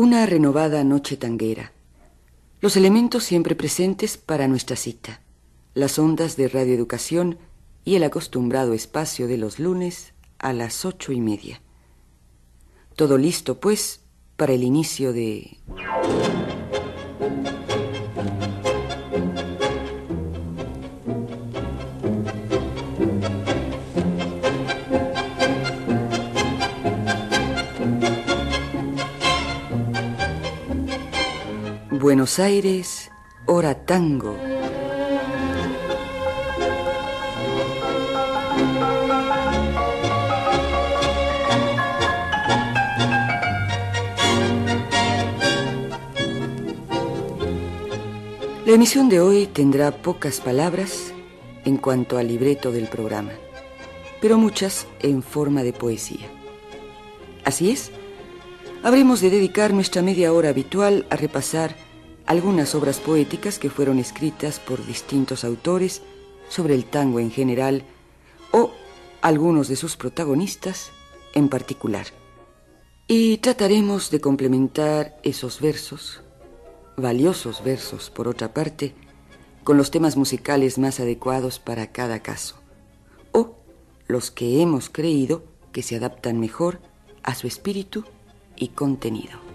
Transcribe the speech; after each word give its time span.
Una 0.00 0.26
renovada 0.26 0.84
noche 0.84 1.16
tanguera. 1.16 1.72
Los 2.60 2.76
elementos 2.76 3.24
siempre 3.24 3.56
presentes 3.56 4.16
para 4.16 4.46
nuestra 4.46 4.76
cita. 4.76 5.22
Las 5.74 5.98
ondas 5.98 6.36
de 6.36 6.46
radioeducación 6.46 7.36
y 7.84 7.96
el 7.96 8.04
acostumbrado 8.04 8.74
espacio 8.74 9.26
de 9.26 9.38
los 9.38 9.58
lunes 9.58 10.12
a 10.38 10.52
las 10.52 10.84
ocho 10.84 11.10
y 11.10 11.20
media. 11.20 11.60
Todo 12.94 13.18
listo, 13.18 13.58
pues, 13.58 14.02
para 14.36 14.52
el 14.52 14.62
inicio 14.62 15.12
de... 15.12 15.58
Buenos 32.00 32.38
Aires, 32.38 33.10
hora 33.46 33.74
tango. 33.74 34.36
La 48.64 48.74
emisión 48.74 49.08
de 49.08 49.18
hoy 49.18 49.48
tendrá 49.48 49.90
pocas 49.90 50.40
palabras 50.40 51.12
en 51.64 51.78
cuanto 51.78 52.16
al 52.16 52.28
libreto 52.28 52.70
del 52.70 52.86
programa, 52.86 53.32
pero 54.20 54.38
muchas 54.38 54.86
en 55.00 55.24
forma 55.24 55.64
de 55.64 55.72
poesía. 55.72 56.28
Así 57.44 57.72
es, 57.72 57.90
habremos 58.84 59.20
de 59.20 59.30
dedicar 59.30 59.74
nuestra 59.74 60.00
media 60.00 60.32
hora 60.32 60.50
habitual 60.50 61.04
a 61.10 61.16
repasar 61.16 61.87
algunas 62.28 62.74
obras 62.74 63.00
poéticas 63.00 63.58
que 63.58 63.70
fueron 63.70 63.98
escritas 63.98 64.60
por 64.60 64.84
distintos 64.84 65.44
autores 65.44 66.02
sobre 66.50 66.74
el 66.74 66.84
tango 66.84 67.20
en 67.20 67.30
general 67.30 67.84
o 68.52 68.70
algunos 69.22 69.66
de 69.68 69.76
sus 69.76 69.96
protagonistas 69.96 70.90
en 71.34 71.48
particular. 71.48 72.06
Y 73.06 73.38
trataremos 73.38 74.10
de 74.10 74.20
complementar 74.20 75.18
esos 75.22 75.62
versos, 75.62 76.20
valiosos 76.98 77.64
versos 77.64 78.10
por 78.10 78.28
otra 78.28 78.52
parte, 78.52 78.94
con 79.64 79.78
los 79.78 79.90
temas 79.90 80.18
musicales 80.18 80.76
más 80.76 81.00
adecuados 81.00 81.58
para 81.58 81.92
cada 81.92 82.20
caso, 82.20 82.56
o 83.32 83.56
los 84.06 84.30
que 84.30 84.60
hemos 84.60 84.90
creído 84.90 85.44
que 85.72 85.82
se 85.82 85.96
adaptan 85.96 86.38
mejor 86.40 86.80
a 87.22 87.34
su 87.34 87.46
espíritu 87.46 88.04
y 88.54 88.68
contenido. 88.68 89.47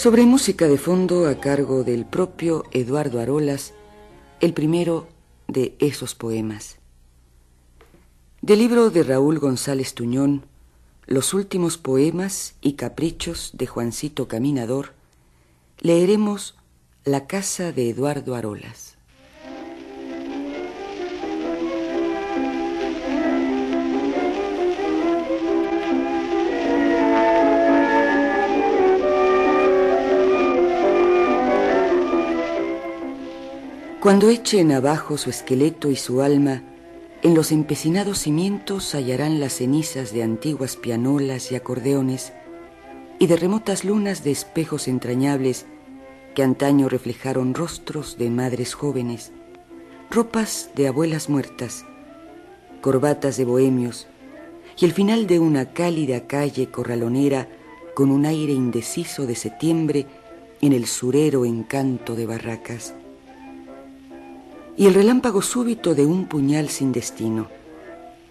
Sobre 0.00 0.24
música 0.24 0.66
de 0.66 0.78
fondo 0.78 1.28
a 1.28 1.40
cargo 1.40 1.84
del 1.84 2.06
propio 2.06 2.64
Eduardo 2.70 3.20
Arolas, 3.20 3.74
el 4.40 4.54
primero 4.54 5.08
de 5.46 5.76
esos 5.78 6.14
poemas. 6.14 6.78
Del 8.40 8.60
libro 8.60 8.88
de 8.88 9.02
Raúl 9.02 9.38
González 9.38 9.92
Tuñón, 9.92 10.46
Los 11.04 11.34
últimos 11.34 11.76
poemas 11.76 12.54
y 12.62 12.72
caprichos 12.72 13.50
de 13.52 13.66
Juancito 13.66 14.26
Caminador, 14.26 14.94
leeremos 15.80 16.56
La 17.04 17.26
casa 17.26 17.70
de 17.70 17.90
Eduardo 17.90 18.34
Arolas. 18.34 18.89
Cuando 34.00 34.30
echen 34.30 34.72
abajo 34.72 35.18
su 35.18 35.28
esqueleto 35.28 35.90
y 35.90 35.96
su 35.96 36.22
alma, 36.22 36.62
en 37.20 37.34
los 37.34 37.52
empecinados 37.52 38.20
cimientos 38.20 38.94
hallarán 38.94 39.40
las 39.40 39.52
cenizas 39.56 40.14
de 40.14 40.22
antiguas 40.22 40.76
pianolas 40.76 41.52
y 41.52 41.54
acordeones 41.54 42.32
y 43.18 43.26
de 43.26 43.36
remotas 43.36 43.84
lunas 43.84 44.24
de 44.24 44.30
espejos 44.30 44.88
entrañables 44.88 45.66
que 46.34 46.42
antaño 46.42 46.88
reflejaron 46.88 47.52
rostros 47.52 48.16
de 48.16 48.30
madres 48.30 48.72
jóvenes, 48.72 49.32
ropas 50.10 50.70
de 50.74 50.88
abuelas 50.88 51.28
muertas, 51.28 51.84
corbatas 52.80 53.36
de 53.36 53.44
bohemios 53.44 54.06
y 54.78 54.86
el 54.86 54.94
final 54.94 55.26
de 55.26 55.40
una 55.40 55.74
cálida 55.74 56.26
calle 56.26 56.70
corralonera 56.70 57.50
con 57.94 58.10
un 58.10 58.24
aire 58.24 58.54
indeciso 58.54 59.26
de 59.26 59.34
septiembre 59.34 60.06
en 60.62 60.72
el 60.72 60.86
surero 60.86 61.44
encanto 61.44 62.16
de 62.16 62.24
barracas 62.24 62.94
y 64.80 64.86
el 64.86 64.94
relámpago 64.94 65.42
súbito 65.42 65.94
de 65.94 66.06
un 66.06 66.24
puñal 66.24 66.70
sin 66.70 66.90
destino, 66.90 67.48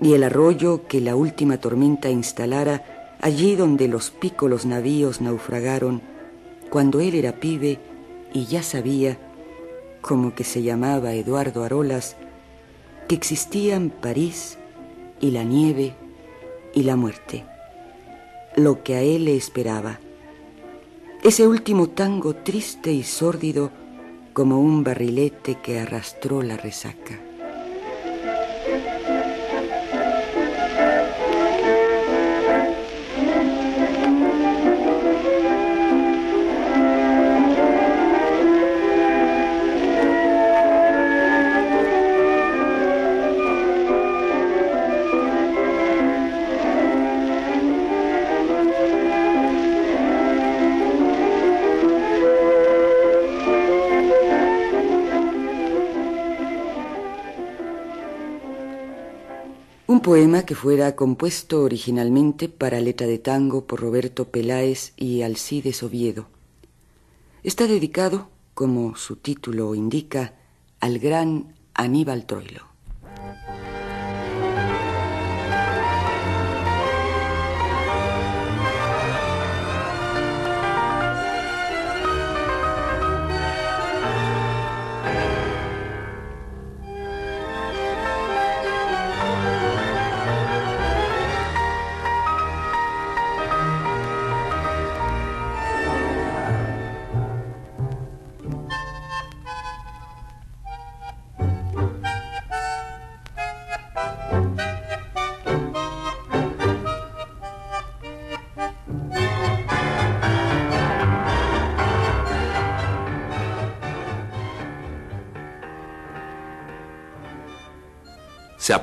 y 0.02 0.14
el 0.14 0.24
arroyo 0.24 0.88
que 0.88 1.00
la 1.00 1.16
última 1.16 1.60
tormenta 1.60 2.10
instalara 2.10 3.18
allí 3.22 3.56
donde 3.56 3.88
los 3.88 4.10
pícolos 4.10 4.66
navíos 4.66 5.22
naufragaron, 5.22 6.02
cuando 6.72 7.02
él 7.02 7.14
era 7.14 7.34
pibe 7.34 7.78
y 8.34 8.46
ya 8.46 8.64
sabía, 8.64 9.20
como 10.02 10.34
que 10.34 10.44
se 10.44 10.64
llamaba 10.64 11.14
Eduardo 11.14 11.64
Arolas, 11.64 12.16
que 13.08 13.14
existían 13.14 13.92
París 13.92 14.58
y 15.22 15.30
la 15.30 15.44
nieve 15.44 15.94
y 16.74 16.82
la 16.82 16.96
muerte, 16.96 17.46
lo 18.56 18.82
que 18.82 18.96
a 18.96 19.04
él 19.04 19.26
le 19.26 19.38
esperaba. 19.38 20.00
Ese 21.22 21.48
último 21.48 21.90
tango 21.90 22.34
triste 22.34 22.92
y 22.92 23.04
sórdido 23.04 23.70
como 24.40 24.62
un 24.62 24.86
barrilete 24.86 25.56
que 25.56 25.82
arrastró 25.82 26.42
la 26.42 26.56
resaca. 26.56 27.28
Poema 60.02 60.44
que 60.44 60.56
fuera 60.56 60.96
compuesto 60.96 61.64
originalmente 61.64 62.50
para 62.50 62.80
letra 62.80 63.08
de 63.08 63.18
tango 63.18 63.66
por 63.66 63.82
Roberto 63.82 64.30
Peláez 64.30 64.94
y 64.98 65.22
Alcides 65.22 65.84
Oviedo. 65.84 66.28
Está 67.44 67.68
dedicado, 67.68 68.30
como 68.54 68.96
su 68.96 69.16
título 69.16 69.76
indica, 69.76 70.34
al 70.80 71.00
gran 71.00 71.56
Aníbal 71.74 72.26
Troilo. 72.26 72.69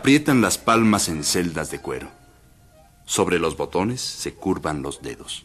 Aprietan 0.06 0.41
las 0.41 0.56
palmas 0.56 1.08
en 1.08 1.25
celdas 1.25 1.73
de 1.73 1.81
cuero. 1.81 2.06
Sobre 3.06 3.41
los 3.41 3.56
botones 3.56 4.00
se 4.00 4.35
curvan 4.35 4.81
los 4.81 5.03
dedos. 5.03 5.44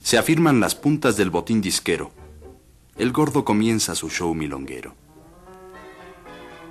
Se 0.00 0.16
afirman 0.16 0.60
las 0.60 0.74
puntas 0.74 1.18
del 1.18 1.28
botín 1.28 1.60
disquero. 1.60 2.10
El 2.96 3.12
gordo 3.12 3.44
comienza 3.44 3.94
su 3.94 4.08
show 4.08 4.34
milonguero. 4.34 4.94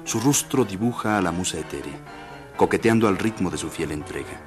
Su 0.03 0.19
rostro 0.19 0.65
dibuja 0.65 1.19
a 1.19 1.21
la 1.21 1.31
musa 1.31 1.59
etérea, 1.59 1.93
coqueteando 2.57 3.07
al 3.07 3.19
ritmo 3.19 3.51
de 3.51 3.59
su 3.59 3.69
fiel 3.69 3.91
entrega. 3.91 4.41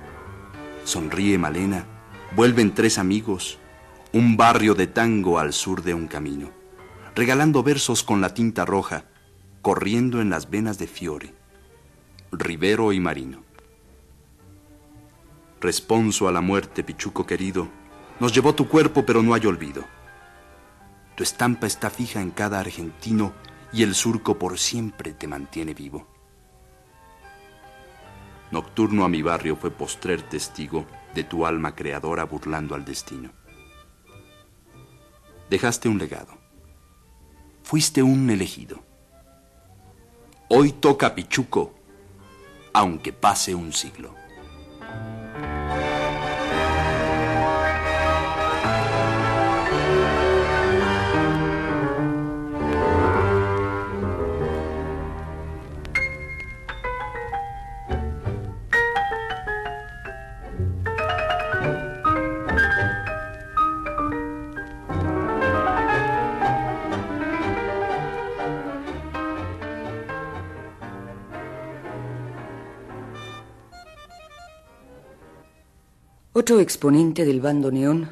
Sonríe 0.84 1.38
Malena, 1.38 1.86
vuelven 2.34 2.74
tres 2.74 2.98
amigos, 2.98 3.60
un 4.12 4.36
barrio 4.36 4.74
de 4.74 4.88
tango 4.88 5.38
al 5.38 5.52
sur 5.52 5.84
de 5.84 5.94
un 5.94 6.08
camino, 6.08 6.50
regalando 7.14 7.62
versos 7.62 8.02
con 8.02 8.20
la 8.20 8.34
tinta 8.34 8.64
roja, 8.64 9.04
corriendo 9.62 10.20
en 10.20 10.28
las 10.28 10.50
venas 10.50 10.76
de 10.78 10.88
Fiore, 10.88 11.43
Rivero 12.38 12.92
y 12.92 13.00
Marino. 13.00 13.42
Responso 15.60 16.28
a 16.28 16.32
la 16.32 16.40
muerte, 16.40 16.84
Pichuco 16.84 17.26
querido, 17.26 17.68
nos 18.20 18.34
llevó 18.34 18.54
tu 18.54 18.68
cuerpo, 18.68 19.04
pero 19.04 19.22
no 19.22 19.34
hay 19.34 19.46
olvido. 19.46 19.84
Tu 21.16 21.22
estampa 21.22 21.66
está 21.66 21.90
fija 21.90 22.20
en 22.20 22.30
cada 22.30 22.60
argentino 22.60 23.32
y 23.72 23.82
el 23.82 23.94
surco 23.94 24.38
por 24.38 24.58
siempre 24.58 25.12
te 25.12 25.26
mantiene 25.26 25.74
vivo. 25.74 26.06
Nocturno 28.50 29.04
a 29.04 29.08
mi 29.08 29.22
barrio 29.22 29.56
fue 29.56 29.70
postrer 29.70 30.22
testigo 30.22 30.86
de 31.14 31.24
tu 31.24 31.46
alma 31.46 31.74
creadora 31.74 32.24
burlando 32.24 32.74
al 32.74 32.84
destino. 32.84 33.32
Dejaste 35.50 35.88
un 35.88 35.98
legado. 35.98 36.38
Fuiste 37.62 38.02
un 38.02 38.28
elegido. 38.30 38.82
Hoy 40.48 40.72
toca 40.72 41.14
Pichuco, 41.14 41.74
aunque 42.74 43.12
pase 43.12 43.54
un 43.54 43.72
siglo. 43.72 44.23
Otro 76.44 76.60
exponente 76.60 77.24
del 77.24 77.40
bando 77.40 77.70
neón, 77.70 78.10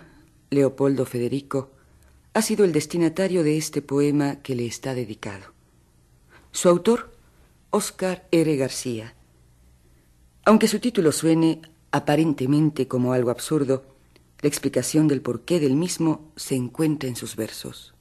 Leopoldo 0.49 1.05
Federico, 1.05 1.69
ha 2.33 2.41
sido 2.41 2.65
el 2.65 2.73
destinatario 2.73 3.45
de 3.45 3.59
este 3.59 3.83
poema 3.83 4.37
que 4.37 4.55
le 4.55 4.65
está 4.65 4.95
dedicado. 4.95 5.53
Su 6.51 6.71
autor, 6.71 7.13
Óscar 7.69 8.27
R. 8.31 8.57
García. 8.57 9.15
Aunque 10.47 10.67
su 10.67 10.81
título 10.81 11.13
suene 11.13 11.61
aparentemente 11.91 12.89
como 12.89 13.13
algo 13.13 13.31
absurdo, 13.31 13.85
la 14.41 14.49
explicación 14.49 15.09
del 15.09 15.21
porqué 15.21 15.61
del 15.61 15.77
mismo 15.77 16.33
se 16.35 16.55
encuentra 16.55 17.11
en 17.11 17.17
sus 17.17 17.37
versos. 17.37 17.93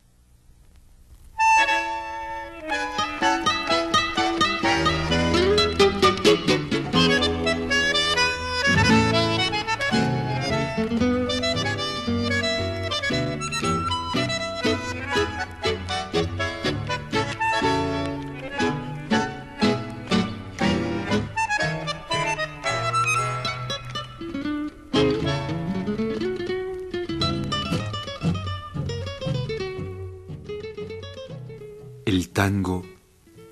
Tango 32.41 32.83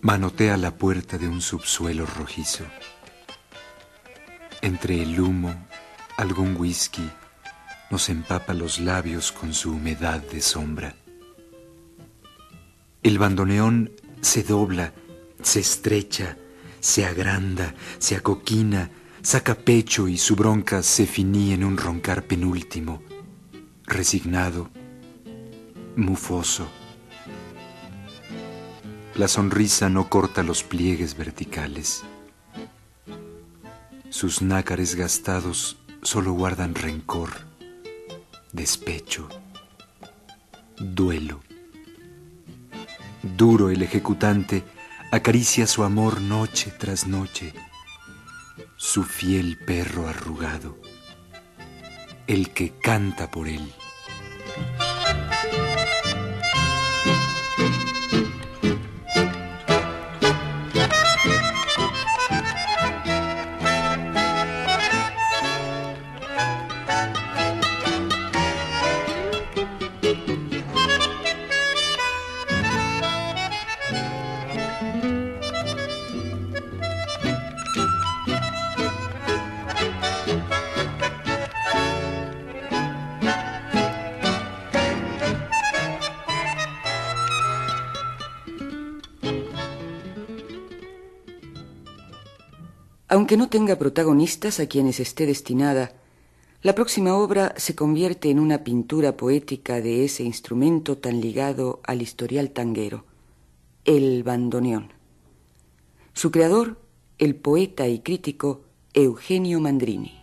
manotea 0.01 0.57
la 0.57 0.75
puerta 0.75 1.19
de 1.19 1.27
un 1.27 1.41
subsuelo 1.41 2.07
rojizo. 2.07 2.63
Entre 4.63 5.03
el 5.03 5.21
humo, 5.21 5.53
algún 6.18 6.56
whisky 6.57 7.07
nos 7.91 8.09
empapa 8.09 8.56
los 8.56 8.80
labios 8.80 9.31
con 9.31 9.53
su 9.53 9.74
humedad 9.74 10.24
de 10.31 10.41
sombra. 10.41 10.95
El 13.03 13.19
bandoneón 13.19 13.91
se 14.21 14.41
dobla, 14.41 14.91
se 15.44 15.59
estrecha, 15.59 16.39
se 16.80 17.06
agranda, 17.06 17.75
se 18.00 18.15
acoquina, 18.15 18.89
saca 19.21 19.53
pecho 19.53 20.07
y 20.07 20.18
su 20.18 20.36
bronca 20.36 20.81
se 20.81 21.06
finí 21.06 21.53
en 21.53 21.63
un 21.63 21.77
roncar 21.77 22.24
penúltimo, 22.24 23.03
resignado, 23.86 24.71
mufoso 25.95 26.79
la 29.19 29.27
sonrisa 29.27 29.89
no 29.89 30.07
corta 30.07 30.44
los 30.44 30.63
pliegues 30.63 31.18
verticales. 31.18 32.06
Sus 34.10 34.42
nácares 34.42 34.95
gastados 34.95 35.75
solo 36.01 36.31
guardan 36.31 36.74
rencor, 36.74 37.31
despecho, 38.54 39.27
duelo. 40.77 41.42
Duro 43.21 43.69
el 43.69 43.81
ejecutante 43.81 44.63
acaricia 45.12 45.68
su 45.68 45.83
amor 45.83 46.22
noche 46.22 46.72
tras 46.80 47.06
noche, 47.06 47.54
su 48.77 49.04
fiel 49.04 49.57
perro 49.57 50.07
arrugado, 50.07 50.77
el 52.25 52.51
que 52.51 52.72
canta 52.72 53.30
por 53.30 53.50
él. 53.50 53.69
Aunque 93.29 93.43
no 93.43 93.50
tenga 93.50 93.77
protagonistas 93.77 94.59
a 94.59 94.65
quienes 94.65 95.00
esté 95.00 95.27
destinada, 95.27 95.91
la 96.63 96.74
próxima 96.74 97.15
obra 97.15 97.53
se 97.57 97.75
convierte 97.75 98.31
en 98.31 98.39
una 98.39 98.63
pintura 98.63 99.17
poética 99.17 99.81
de 99.81 100.03
ese 100.03 100.24
instrumento 100.24 100.98
tan 100.98 101.21
ligado 101.21 101.79
al 101.83 102.01
historial 102.01 102.50
tanguero, 102.50 103.05
el 103.86 104.24
bandoneón. 104.24 104.93
Su 106.13 106.31
creador, 106.31 106.81
el 107.19 107.36
poeta 107.36 107.88
y 107.88 108.00
crítico 108.00 108.62
Eugenio 108.95 109.59
Mandrini. 109.59 110.19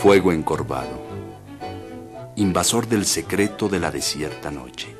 Fuego 0.00 0.32
encorvado. 0.32 0.98
invasor 2.36 2.88
del 2.88 3.04
secreto 3.04 3.68
de 3.68 3.78
la 3.78 3.90
desierta 3.90 4.50
noche. 4.50 4.96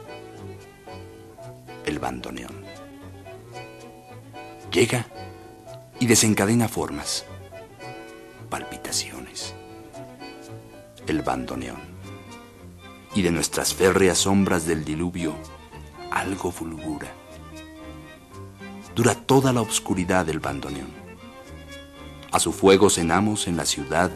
El 1.87 1.99
bandoneón. 1.99 2.54
Llega 4.71 5.07
y 6.00 6.04
desencadena 6.04 6.69
formas, 6.69 7.25
palpitaciones. 8.50 9.54
El 11.07 11.23
bandoneón. 11.23 11.80
Y 13.14 13.23
de 13.23 13.30
nuestras 13.30 13.73
férreas 13.73 14.19
sombras 14.19 14.66
del 14.66 14.85
diluvio, 14.85 15.35
algo 16.11 16.50
fulgura. 16.50 17.09
Dura 18.95 19.14
toda 19.14 19.54
la 19.54 19.62
oscuridad 19.62 20.26
del 20.26 20.40
bandoneón. 20.40 20.92
A 22.33 22.38
su 22.38 22.52
fuego 22.52 22.90
cenamos 22.90 23.49
en 23.49 23.57
la 23.57 23.64
ciudad 23.64 24.11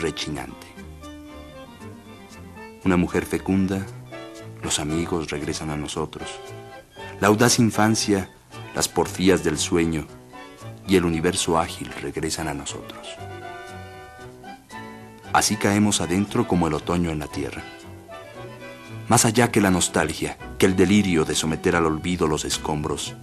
rechinante. 0.00 0.66
Una 2.84 2.96
mujer 2.96 3.26
fecunda, 3.26 3.84
los 4.62 4.78
amigos 4.78 5.30
regresan 5.30 5.70
a 5.70 5.76
nosotros. 5.76 6.28
La 7.20 7.28
audaz 7.28 7.58
infancia, 7.58 8.30
las 8.74 8.88
porfías 8.88 9.44
del 9.44 9.58
sueño 9.58 10.06
y 10.86 10.96
el 10.96 11.04
universo 11.04 11.58
ágil 11.58 11.90
regresan 12.00 12.48
a 12.48 12.54
nosotros. 12.54 13.08
Así 15.32 15.56
caemos 15.56 16.00
adentro 16.00 16.48
como 16.48 16.68
el 16.68 16.74
otoño 16.74 17.10
en 17.10 17.18
la 17.18 17.26
tierra. 17.26 17.62
Más 19.08 19.24
allá 19.24 19.50
que 19.50 19.60
la 19.60 19.70
nostalgia, 19.70 20.38
que 20.58 20.66
el 20.66 20.76
delirio 20.76 21.24
de 21.24 21.34
someter 21.34 21.76
al 21.76 21.86
olvido 21.86 22.26
los 22.26 22.44
escombros, 22.44 23.14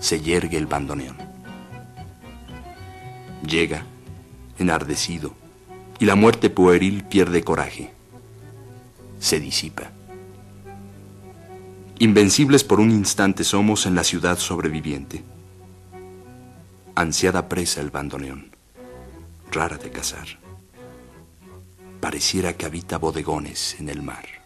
se 0.00 0.20
yergue 0.20 0.58
el 0.58 0.66
bandoneón. 0.66 1.16
Llega, 3.42 3.84
enardecido, 4.58 5.34
y 5.98 6.04
la 6.04 6.14
muerte 6.14 6.50
pueril 6.50 7.04
pierde 7.04 7.42
coraje. 7.42 7.92
Se 9.18 9.40
disipa. 9.40 9.90
Invencibles 11.98 12.62
por 12.62 12.78
un 12.78 12.90
instante 12.90 13.42
somos 13.42 13.84
en 13.86 13.96
la 13.96 14.04
ciudad 14.04 14.38
sobreviviente. 14.38 15.24
Ansiada 16.94 17.48
presa 17.48 17.80
el 17.80 17.90
bandoneón, 17.90 18.50
rara 19.50 19.78
de 19.78 19.90
cazar. 19.90 20.28
Pareciera 22.00 22.52
que 22.52 22.66
habita 22.66 22.98
bodegones 22.98 23.76
en 23.80 23.88
el 23.88 24.02
mar. 24.02 24.37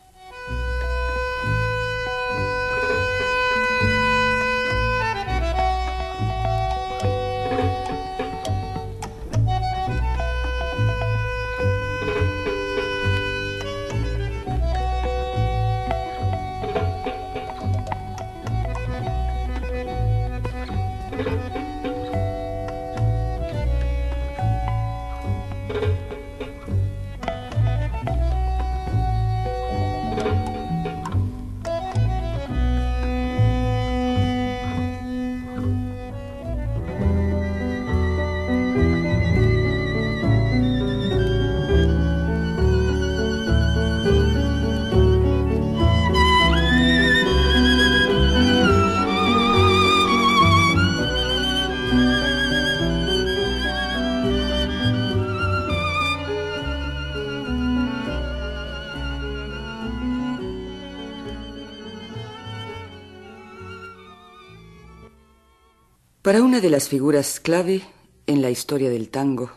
Para 66.33 66.45
una 66.45 66.62
de 66.62 66.71
las 66.71 66.89
figuras 66.89 67.41
clave 67.41 67.83
en 68.27 68.41
la 68.41 68.49
historia 68.49 68.89
del 68.89 69.11
tango, 69.11 69.51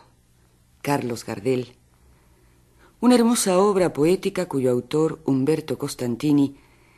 Carlos 0.82 1.24
Gardel, 1.24 1.68
una 3.00 3.14
hermosa 3.14 3.58
obra 3.58 3.94
poética 3.94 4.44
cuyo 4.44 4.72
autor, 4.72 5.22
Humberto 5.24 5.78
Costantini, 5.78 6.56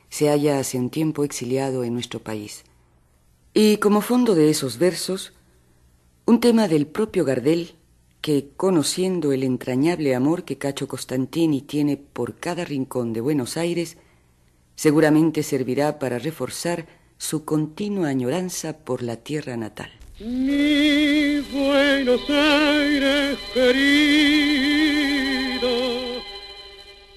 se 0.09 0.31
halla 0.31 0.59
hace 0.59 0.79
un 0.81 0.91
tiempo 0.91 1.23
exiliado 1.23 1.85
en 1.85 1.95
nuestro 1.95 2.19
país. 2.19 2.65
Y 3.55 3.77
como 3.77 4.01
fondo 4.01 4.35
de 4.35 4.51
esos 4.51 4.79
versos, 4.79 5.33
un 6.27 6.41
tema 6.41 6.67
del 6.67 6.89
propio 6.89 7.25
Gardel 7.25 7.77
que, 8.21 8.51
conociendo 8.57 9.31
el 9.31 9.45
entrañable 9.45 10.17
amor 10.17 10.43
que 10.43 10.59
Cacho 10.59 10.89
Costantini 10.89 11.63
tiene 11.63 11.97
por 11.97 12.35
cada 12.35 12.65
rincón 12.65 13.13
de 13.13 13.21
Buenos 13.21 13.57
Aires, 13.57 13.97
seguramente 14.75 15.45
servirá 15.45 16.01
para 16.01 16.19
reforzar 16.19 16.89
su 17.19 17.45
continua 17.45 18.09
añoranza 18.09 18.79
por 18.79 19.03
la 19.03 19.17
tierra 19.17 19.57
natal. 19.57 19.91
Mi 20.21 21.41
Buenos 21.53 22.29
Aires 22.31 23.39
querido, 23.53 24.89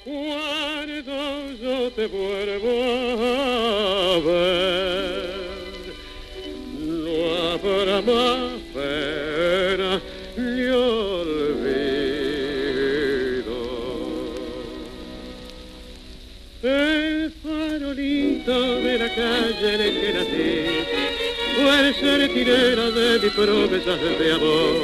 cuando 0.04 1.52
yo 1.54 1.92
te 1.92 2.08
vuelvo 2.08 2.70
a 3.24 4.20
ver, 4.20 4.81
de 22.02 23.20
mis 23.22 23.32
promesas 23.34 24.02
de 24.02 24.34
amor. 24.34 24.76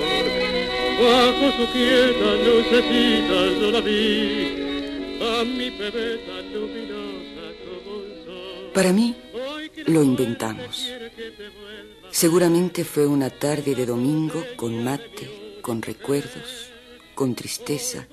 Bajo 1.00 1.51
su 1.57 1.71
quieta 1.71 2.36
lucecita 2.45 3.59
yo 3.59 3.71
la 3.71 3.81
vi, 3.81 5.19
a 5.21 5.43
mi 5.43 5.69
bebé 5.69 6.17
tan 6.25 6.53
luminosa 6.53 7.45
como 7.63 8.03
el 8.03 8.25
sol. 8.25 8.71
Para 8.74 8.93
mí, 8.93 9.15
lo 9.86 10.03
inventamos. 10.03 10.91
Seguramente 12.12 12.83
fue 12.83 13.05
una 13.05 13.29
tarde 13.29 13.75
de 13.75 13.86
domingo 13.86 14.43
con 14.55 14.83
mate, 14.83 15.59
con 15.62 15.81
recuerdos, 15.81 16.69
con 17.15 17.36
tristeza, 17.36 18.07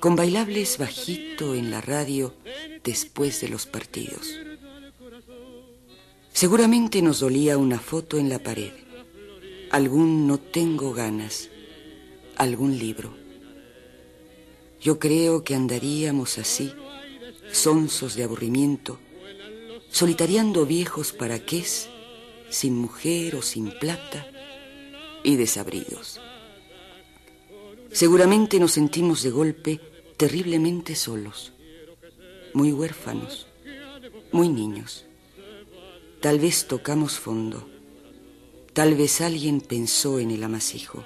con 0.00 0.16
bailables 0.16 0.78
bajito 0.78 1.54
en 1.54 1.70
la 1.70 1.80
radio 1.80 2.34
después 2.82 3.40
de 3.40 3.48
los 3.48 3.66
partidos. 3.66 4.49
Seguramente 6.32 7.02
nos 7.02 7.20
dolía 7.20 7.58
una 7.58 7.78
foto 7.78 8.18
en 8.18 8.28
la 8.28 8.38
pared, 8.38 8.72
algún 9.70 10.26
no 10.26 10.38
tengo 10.38 10.92
ganas, 10.92 11.50
algún 12.36 12.78
libro. 12.78 13.12
Yo 14.80 14.98
creo 14.98 15.44
que 15.44 15.54
andaríamos 15.54 16.38
así, 16.38 16.72
sonsos 17.52 18.14
de 18.14 18.24
aburrimiento, 18.24 18.98
solitariando 19.90 20.64
viejos 20.64 21.12
paraqués, 21.12 21.90
sin 22.48 22.76
mujer 22.76 23.36
o 23.36 23.42
sin 23.42 23.70
plata 23.78 24.26
y 25.22 25.36
desabridos. 25.36 26.20
Seguramente 27.92 28.58
nos 28.58 28.72
sentimos 28.72 29.22
de 29.22 29.30
golpe 29.30 29.80
terriblemente 30.16 30.94
solos, 30.94 31.52
muy 32.54 32.72
huérfanos, 32.72 33.46
muy 34.32 34.48
niños. 34.48 35.06
Tal 36.20 36.38
vez 36.38 36.66
tocamos 36.66 37.18
fondo, 37.18 37.66
tal 38.74 38.94
vez 38.94 39.22
alguien 39.22 39.62
pensó 39.62 40.18
en 40.18 40.30
el 40.30 40.44
amasijo. 40.44 41.02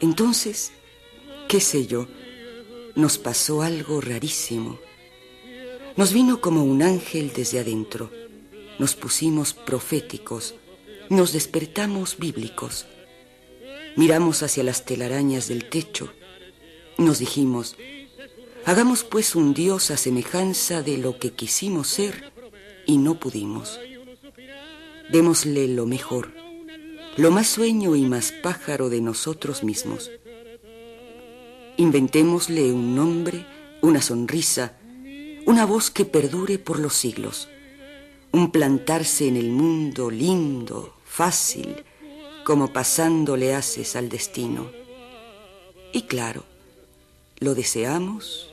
Entonces, 0.00 0.72
qué 1.46 1.60
sé 1.60 1.86
yo, 1.86 2.08
nos 2.96 3.16
pasó 3.16 3.62
algo 3.62 4.00
rarísimo. 4.00 4.80
Nos 5.96 6.12
vino 6.12 6.40
como 6.40 6.64
un 6.64 6.82
ángel 6.82 7.32
desde 7.32 7.60
adentro. 7.60 8.10
Nos 8.80 8.96
pusimos 8.96 9.54
proféticos, 9.54 10.56
nos 11.08 11.32
despertamos 11.32 12.18
bíblicos. 12.18 12.86
Miramos 13.94 14.42
hacia 14.42 14.64
las 14.64 14.84
telarañas 14.84 15.46
del 15.46 15.68
techo. 15.68 16.12
Nos 16.98 17.20
dijimos, 17.20 17.76
hagamos 18.64 19.04
pues 19.04 19.36
un 19.36 19.54
Dios 19.54 19.92
a 19.92 19.96
semejanza 19.96 20.82
de 20.82 20.98
lo 20.98 21.20
que 21.20 21.30
quisimos 21.30 21.86
ser 21.86 22.33
y 22.86 22.98
no 22.98 23.14
pudimos. 23.14 23.80
Démosle 25.10 25.68
lo 25.68 25.86
mejor, 25.86 26.32
lo 27.16 27.30
más 27.30 27.46
sueño 27.46 27.94
y 27.96 28.02
más 28.02 28.32
pájaro 28.32 28.88
de 28.88 29.00
nosotros 29.00 29.62
mismos. 29.62 30.10
Inventémosle 31.76 32.72
un 32.72 32.94
nombre, 32.94 33.46
una 33.80 34.00
sonrisa, 34.00 34.76
una 35.46 35.66
voz 35.66 35.90
que 35.90 36.04
perdure 36.04 36.58
por 36.58 36.78
los 36.78 36.94
siglos, 36.94 37.48
un 38.32 38.50
plantarse 38.50 39.28
en 39.28 39.36
el 39.36 39.50
mundo 39.50 40.10
lindo, 40.10 40.94
fácil, 41.04 41.84
como 42.44 42.72
pasando 42.72 43.36
le 43.36 43.54
haces 43.54 43.96
al 43.96 44.08
destino. 44.08 44.70
Y 45.92 46.02
claro, 46.02 46.44
lo 47.38 47.54
deseamos 47.54 48.52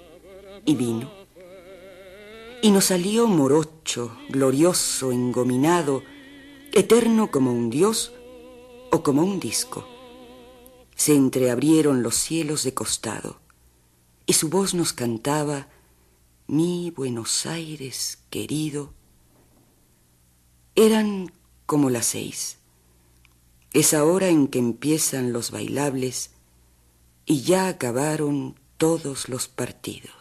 y 0.66 0.76
vino. 0.76 1.21
Y 2.64 2.70
nos 2.70 2.86
salió 2.86 3.28
morocho, 3.28 4.16
glorioso, 4.30 5.12
engominado, 5.12 6.04
eterno 6.74 7.32
como 7.32 7.52
un 7.52 7.72
dios 7.72 8.14
o 8.92 9.02
como 9.02 9.24
un 9.24 9.40
disco. 9.40 9.88
Se 10.96 11.16
entreabrieron 11.16 12.04
los 12.04 12.14
cielos 12.14 12.64
de 12.64 12.76
costado 12.76 13.40
y 14.28 14.34
su 14.34 14.50
voz 14.50 14.76
nos 14.76 14.94
cantaba, 14.94 15.70
mi 16.46 16.92
Buenos 16.96 17.48
Aires 17.48 18.20
querido. 18.30 18.94
Eran 20.76 21.34
como 21.66 21.90
las 21.90 22.06
seis, 22.06 22.60
esa 23.74 24.04
hora 24.04 24.28
en 24.30 24.48
que 24.48 24.60
empiezan 24.60 25.34
los 25.34 25.50
bailables 25.50 26.32
y 27.26 27.42
ya 27.42 27.68
acabaron 27.70 28.60
todos 28.78 29.30
los 29.30 29.48
partidos. 29.48 30.21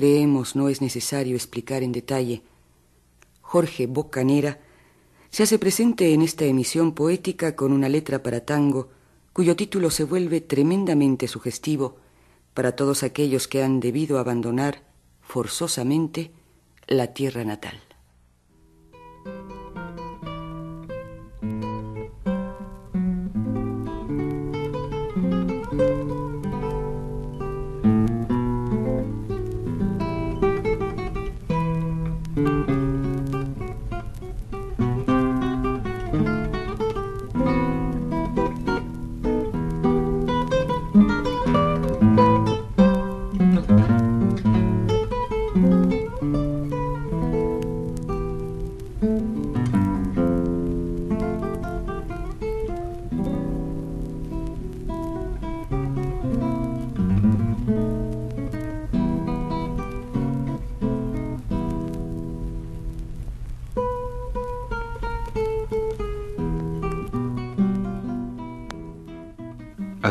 creemos, 0.00 0.56
no 0.56 0.70
es 0.70 0.80
necesario 0.80 1.36
explicar 1.36 1.82
en 1.82 1.92
detalle, 1.92 2.40
Jorge 3.42 3.86
Bocanera, 3.86 4.58
se 5.28 5.42
hace 5.42 5.58
presente 5.58 6.14
en 6.14 6.22
esta 6.22 6.46
emisión 6.46 6.94
poética 6.94 7.54
con 7.54 7.70
una 7.70 7.86
letra 7.90 8.22
para 8.22 8.46
tango, 8.46 8.88
cuyo 9.34 9.56
título 9.56 9.90
se 9.90 10.04
vuelve 10.04 10.40
tremendamente 10.40 11.28
sugestivo 11.28 11.98
para 12.54 12.72
todos 12.72 13.02
aquellos 13.02 13.46
que 13.46 13.62
han 13.62 13.78
debido 13.78 14.18
abandonar 14.18 14.84
forzosamente 15.20 16.30
la 16.86 17.08
tierra 17.08 17.44
natal. 17.44 17.78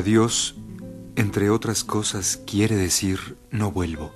Adiós, 0.09 0.55
entre 1.15 1.51
otras 1.51 1.83
cosas, 1.83 2.41
quiere 2.47 2.75
decir 2.75 3.37
no 3.51 3.71
vuelvo. 3.71 4.11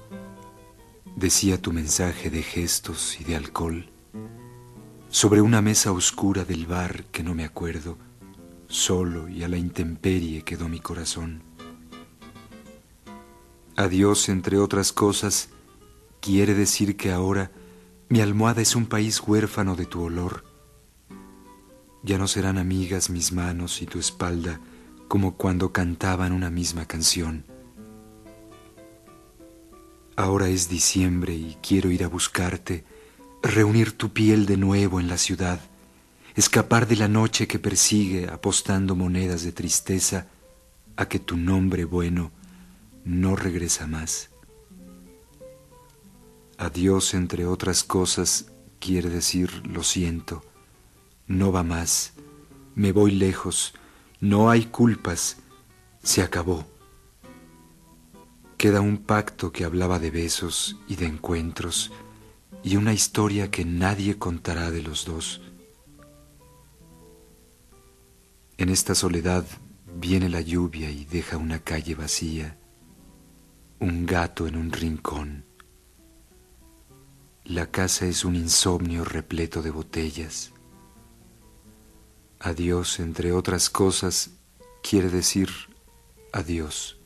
Decía 1.15 1.61
tu 1.61 1.71
mensaje 1.71 2.31
de 2.31 2.41
gestos 2.41 3.21
y 3.21 3.23
de 3.23 3.35
alcohol. 3.35 3.91
Sobre 5.09 5.41
una 5.41 5.61
mesa 5.61 5.91
oscura 5.91 6.45
del 6.45 6.65
bar 6.65 7.03
que 7.11 7.21
no 7.21 7.35
me 7.35 7.45
acuerdo, 7.45 7.99
solo 8.65 9.29
y 9.29 9.43
a 9.43 9.47
la 9.47 9.57
intemperie 9.57 10.41
quedó 10.41 10.67
mi 10.67 10.79
corazón. 10.79 11.43
Adiós, 13.75 14.29
entre 14.29 14.57
otras 14.57 14.93
cosas, 14.93 15.49
quiere 16.21 16.55
decir 16.55 16.97
que 16.97 17.11
ahora 17.11 17.51
mi 18.09 18.19
almohada 18.19 18.63
es 18.63 18.75
un 18.75 18.87
país 18.87 19.21
huérfano 19.21 19.75
de 19.75 19.85
tu 19.85 20.01
olor. 20.01 20.43
Ya 22.01 22.17
no 22.17 22.27
serán 22.27 22.57
amigas 22.57 23.11
mis 23.11 23.31
manos 23.31 23.79
y 23.83 23.85
tu 23.85 23.99
espalda, 23.99 24.59
como 25.07 25.35
cuando 25.35 25.71
cantaban 25.71 26.31
una 26.31 26.49
misma 26.49 26.85
canción. 26.85 27.45
Ahora 30.15 30.47
es 30.47 30.69
diciembre 30.69 31.33
y 31.33 31.57
quiero 31.61 31.89
ir 31.89 32.03
a 32.03 32.07
buscarte, 32.07 32.83
reunir 33.41 33.97
tu 33.97 34.13
piel 34.13 34.45
de 34.45 34.57
nuevo 34.57 34.99
en 34.99 35.07
la 35.07 35.17
ciudad, 35.17 35.59
escapar 36.35 36.87
de 36.87 36.95
la 36.95 37.07
noche 37.07 37.47
que 37.47 37.59
persigue 37.59 38.29
apostando 38.29 38.95
monedas 38.95 39.43
de 39.43 39.51
tristeza 39.51 40.27
a 40.95 41.07
que 41.07 41.19
tu 41.19 41.37
nombre 41.37 41.85
bueno 41.85 42.31
no 43.03 43.35
regresa 43.35 43.87
más. 43.87 44.29
Adiós, 46.57 47.13
entre 47.13 47.45
otras 47.45 47.83
cosas, 47.83 48.51
quiere 48.79 49.09
decir 49.09 49.65
lo 49.65 49.83
siento, 49.83 50.43
no 51.27 51.51
va 51.51 51.63
más, 51.63 52.13
me 52.75 52.91
voy 52.91 53.11
lejos, 53.11 53.73
no 54.23 54.49
hay 54.49 54.67
culpas, 54.67 55.35
se 56.01 56.21
acabó. 56.21 56.65
Queda 58.57 58.79
un 58.79 58.99
pacto 58.99 59.51
que 59.51 59.65
hablaba 59.65 59.99
de 59.99 60.11
besos 60.11 60.77
y 60.87 60.95
de 60.95 61.07
encuentros 61.07 61.91
y 62.63 62.77
una 62.77 62.93
historia 62.93 63.51
que 63.51 63.65
nadie 63.65 64.17
contará 64.17 64.71
de 64.71 64.81
los 64.81 65.03
dos. 65.03 65.41
En 68.55 68.69
esta 68.69 68.95
soledad 68.95 69.45
viene 69.93 70.29
la 70.29 70.39
lluvia 70.39 70.89
y 70.89 71.03
deja 71.03 71.35
una 71.35 71.59
calle 71.59 71.93
vacía, 71.93 72.57
un 73.81 74.05
gato 74.05 74.47
en 74.47 74.55
un 74.55 74.71
rincón. 74.71 75.43
La 77.43 77.69
casa 77.71 78.05
es 78.05 78.23
un 78.23 78.37
insomnio 78.37 79.03
repleto 79.03 79.61
de 79.61 79.71
botellas. 79.71 80.52
Adiós, 82.45 82.99
entre 82.99 83.31
otras 83.31 83.69
cosas, 83.69 84.31
quiere 84.81 85.07
decir 85.07 85.49
adiós. 86.33 86.97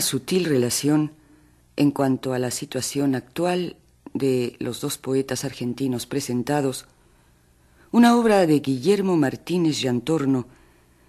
Sutil 0.00 0.44
relación 0.44 1.12
en 1.76 1.90
cuanto 1.90 2.32
a 2.32 2.38
la 2.38 2.50
situación 2.50 3.14
actual 3.14 3.76
de 4.14 4.56
los 4.58 4.80
dos 4.80 4.98
poetas 4.98 5.44
argentinos 5.44 6.06
presentados, 6.06 6.86
una 7.90 8.16
obra 8.16 8.46
de 8.46 8.60
Guillermo 8.60 9.16
Martínez 9.16 9.80
Llantorno 9.80 10.46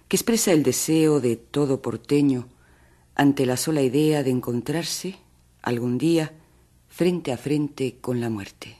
que 0.08 0.16
expresa 0.16 0.52
el 0.52 0.62
deseo 0.62 1.20
de 1.20 1.36
todo 1.36 1.82
porteño 1.82 2.48
ante 3.14 3.46
la 3.46 3.56
sola 3.56 3.82
idea 3.82 4.22
de 4.22 4.30
encontrarse 4.30 5.16
algún 5.62 5.98
día 5.98 6.32
frente 6.88 7.32
a 7.32 7.36
frente 7.36 7.98
con 8.00 8.20
la 8.20 8.30
muerte. 8.30 8.79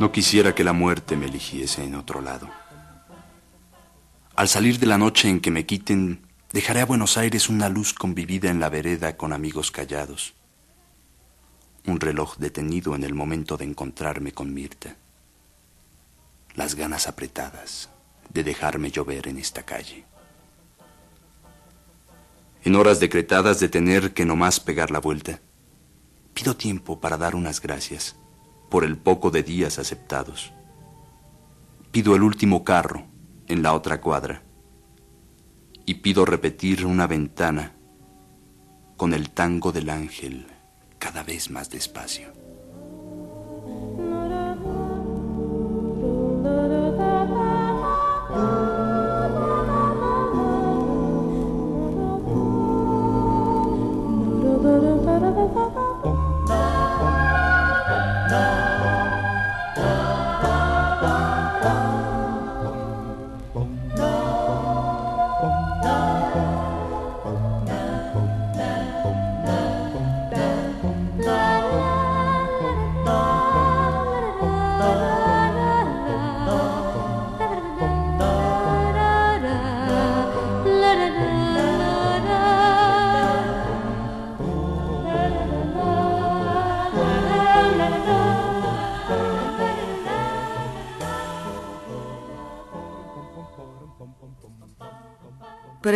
No 0.00 0.12
quisiera 0.12 0.54
que 0.54 0.64
la 0.64 0.72
muerte 0.72 1.14
me 1.14 1.26
eligiese 1.26 1.84
en 1.84 1.94
otro 1.94 2.22
lado. 2.22 2.48
Al 4.34 4.48
salir 4.48 4.78
de 4.78 4.86
la 4.86 4.96
noche 4.96 5.28
en 5.28 5.40
que 5.40 5.50
me 5.50 5.66
quiten, 5.66 6.26
dejaré 6.54 6.80
a 6.80 6.86
Buenos 6.86 7.18
Aires 7.18 7.50
una 7.50 7.68
luz 7.68 7.92
convivida 7.92 8.48
en 8.48 8.60
la 8.60 8.70
vereda 8.70 9.18
con 9.18 9.34
amigos 9.34 9.70
callados. 9.70 10.32
Un 11.86 12.00
reloj 12.00 12.38
detenido 12.38 12.94
en 12.94 13.04
el 13.04 13.12
momento 13.12 13.58
de 13.58 13.66
encontrarme 13.66 14.32
con 14.32 14.54
Mirta. 14.54 14.96
Las 16.54 16.76
ganas 16.76 17.06
apretadas 17.06 17.90
de 18.32 18.42
dejarme 18.42 18.90
llover 18.90 19.28
en 19.28 19.36
esta 19.36 19.64
calle. 19.64 20.06
En 22.64 22.74
horas 22.74 23.00
decretadas 23.00 23.60
de 23.60 23.68
tener 23.68 24.14
que 24.14 24.24
nomás 24.24 24.60
pegar 24.60 24.90
la 24.90 24.98
vuelta, 24.98 25.40
pido 26.32 26.56
tiempo 26.56 27.00
para 27.00 27.18
dar 27.18 27.34
unas 27.34 27.60
gracias 27.60 28.16
por 28.70 28.84
el 28.84 28.96
poco 28.96 29.30
de 29.30 29.42
días 29.42 29.78
aceptados. 29.78 30.52
Pido 31.90 32.14
el 32.14 32.22
último 32.22 32.64
carro 32.64 33.04
en 33.48 33.62
la 33.62 33.74
otra 33.74 34.00
cuadra 34.00 34.42
y 35.84 35.94
pido 35.94 36.24
repetir 36.24 36.86
una 36.86 37.06
ventana 37.06 37.74
con 38.96 39.12
el 39.12 39.30
tango 39.30 39.72
del 39.72 39.90
ángel 39.90 40.46
cada 40.98 41.24
vez 41.24 41.50
más 41.50 41.68
despacio. 41.68 42.39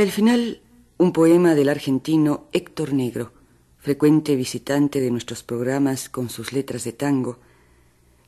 El 0.05 0.12
final, 0.12 0.61
un 0.99 1.12
poema 1.12 1.55
del 1.55 1.71
argentino 1.71 2.47
Héctor 2.53 2.93
Negro, 2.93 3.33
frecuente 3.79 4.37
visitante 4.37 5.01
de 5.01 5.11
nuestros 5.11 5.43
programas 5.43 6.11
con 6.11 6.29
sus 6.29 6.53
letras 6.53 6.85
de 6.85 6.93
tango, 6.93 7.38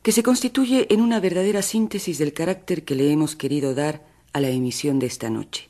que 0.02 0.10
se 0.10 0.22
constituye 0.22 0.86
en 0.92 1.02
una 1.02 1.20
verdadera 1.20 1.60
síntesis 1.60 2.16
del 2.16 2.32
carácter 2.32 2.82
que 2.84 2.94
le 2.94 3.12
hemos 3.12 3.36
querido 3.36 3.74
dar 3.74 4.06
a 4.32 4.40
la 4.40 4.48
emisión 4.48 4.98
de 4.98 5.04
esta 5.04 5.28
noche. 5.28 5.68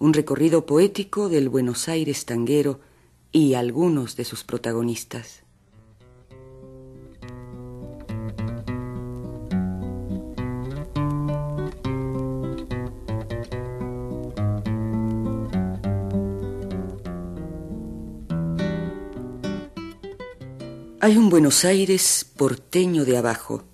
Un 0.00 0.12
recorrido 0.12 0.66
poético 0.66 1.28
del 1.28 1.48
Buenos 1.48 1.88
Aires 1.88 2.24
tanguero 2.24 2.80
y 3.30 3.54
algunos 3.54 4.16
de 4.16 4.24
sus 4.24 4.42
protagonistas. 4.42 5.39
Hay 21.02 21.16
un 21.16 21.30
Buenos 21.30 21.64
Aires 21.64 22.26
porteño 22.36 23.06
de 23.06 23.16
abajo, 23.16 23.64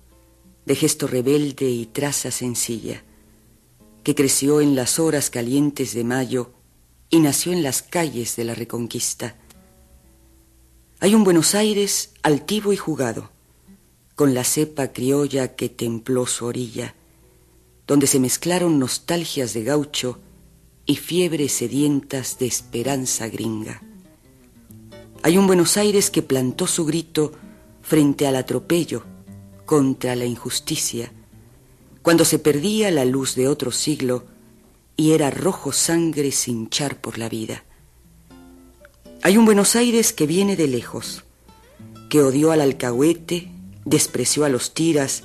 de 0.65 0.75
gesto 0.75 1.07
rebelde 1.07 1.69
y 1.69 1.85
traza 1.85 2.31
sencilla, 2.31 3.03
que 4.03 4.15
creció 4.15 4.61
en 4.61 4.77
las 4.77 4.97
horas 4.97 5.29
calientes 5.29 5.93
de 5.93 6.05
mayo 6.05 6.53
y 7.09 7.19
nació 7.19 7.51
en 7.51 7.63
las 7.63 7.81
calles 7.81 8.37
de 8.37 8.45
la 8.45 8.55
Reconquista. 8.55 9.35
Hay 11.01 11.15
un 11.15 11.25
Buenos 11.25 11.53
Aires 11.53 12.13
altivo 12.23 12.71
y 12.71 12.77
jugado, 12.77 13.29
con 14.15 14.33
la 14.33 14.45
cepa 14.45 14.93
criolla 14.93 15.53
que 15.57 15.67
templó 15.67 16.27
su 16.27 16.45
orilla, 16.45 16.95
donde 17.87 18.07
se 18.07 18.21
mezclaron 18.21 18.79
nostalgias 18.79 19.53
de 19.53 19.65
gaucho 19.65 20.21
y 20.85 20.95
fiebres 20.95 21.51
sedientas 21.51 22.39
de 22.39 22.45
esperanza 22.45 23.27
gringa. 23.27 23.81
Hay 25.27 25.37
un 25.37 25.45
Buenos 25.45 25.75
Aires 25.75 26.09
que 26.09 26.21
plantó 26.21 26.67
su 26.67 26.85
grito 26.85 27.33
frente 27.81 28.27
al 28.27 28.37
atropello, 28.37 29.03
contra 29.65 30.15
la 30.15 30.23
injusticia, 30.23 31.11
cuando 32.01 32.23
se 32.23 32.39
perdía 32.39 32.91
la 32.91 33.03
luz 33.03 33.35
de 33.35 33.49
otro 33.49 33.73
siglo 33.73 34.23
y 34.95 35.11
era 35.11 35.29
rojo 35.29 35.73
sangre 35.73 36.31
sin 36.31 36.69
char 36.69 37.01
por 37.01 37.17
la 37.17 37.27
vida. 37.27 37.65
Hay 39.21 39.35
un 39.35 39.43
Buenos 39.43 39.75
Aires 39.75 40.13
que 40.13 40.27
viene 40.27 40.55
de 40.55 40.69
lejos, 40.69 41.25
que 42.09 42.21
odió 42.21 42.53
al 42.53 42.61
alcahuete, 42.61 43.51
despreció 43.83 44.45
a 44.45 44.49
los 44.49 44.73
tiras 44.73 45.23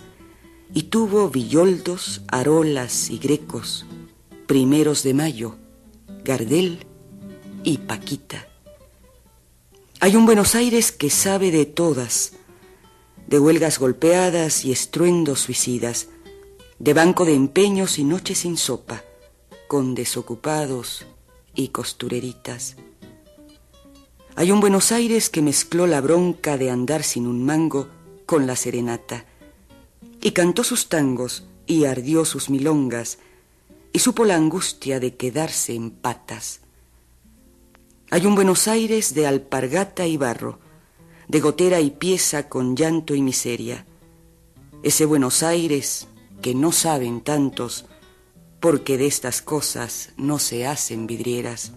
y 0.74 0.82
tuvo 0.82 1.30
villoldos, 1.30 2.22
arolas 2.26 3.08
y 3.08 3.18
grecos, 3.18 3.86
primeros 4.48 5.04
de 5.04 5.14
mayo, 5.14 5.54
Gardel 6.24 6.86
y 7.62 7.78
Paquita. 7.78 8.48
Hay 10.04 10.16
un 10.16 10.26
Buenos 10.26 10.56
Aires 10.56 10.90
que 10.90 11.10
sabe 11.10 11.52
de 11.52 11.64
todas, 11.64 12.32
de 13.28 13.38
huelgas 13.38 13.78
golpeadas 13.78 14.64
y 14.64 14.72
estruendos 14.72 15.38
suicidas, 15.38 16.08
de 16.80 16.92
banco 16.92 17.24
de 17.24 17.34
empeños 17.34 18.00
y 18.00 18.02
noches 18.02 18.38
sin 18.38 18.56
sopa, 18.56 19.04
con 19.68 19.94
desocupados 19.94 21.06
y 21.54 21.68
costureritas. 21.68 22.74
Hay 24.34 24.50
un 24.50 24.58
Buenos 24.58 24.90
Aires 24.90 25.30
que 25.30 25.40
mezcló 25.40 25.86
la 25.86 26.00
bronca 26.00 26.58
de 26.58 26.72
andar 26.72 27.04
sin 27.04 27.28
un 27.28 27.44
mango 27.44 27.86
con 28.26 28.48
la 28.48 28.56
serenata, 28.56 29.24
y 30.20 30.32
cantó 30.32 30.64
sus 30.64 30.88
tangos 30.88 31.44
y 31.68 31.84
ardió 31.84 32.24
sus 32.24 32.50
milongas, 32.50 33.18
y 33.92 34.00
supo 34.00 34.24
la 34.24 34.34
angustia 34.34 34.98
de 34.98 35.14
quedarse 35.14 35.76
en 35.76 35.92
patas 35.92 36.61
hay 38.12 38.26
un 38.26 38.34
Buenos 38.34 38.68
Aires 38.68 39.14
de 39.14 39.26
alpargata 39.26 40.06
y 40.06 40.18
barro, 40.18 40.58
de 41.28 41.40
gotera 41.40 41.80
y 41.80 41.92
pieza 41.92 42.46
con 42.46 42.76
llanto 42.76 43.14
y 43.14 43.22
miseria. 43.22 43.86
Ese 44.82 45.06
Buenos 45.06 45.42
Aires 45.42 46.08
que 46.42 46.54
no 46.54 46.72
saben 46.72 47.22
tantos, 47.22 47.86
porque 48.60 48.98
de 48.98 49.06
estas 49.06 49.40
cosas 49.40 50.12
no 50.18 50.38
se 50.38 50.66
hacen 50.66 51.06
vidrieras. 51.06 51.72